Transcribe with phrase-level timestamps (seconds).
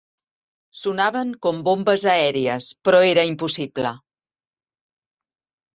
[0.79, 3.95] Sonaven com bombes aèries, però era impossible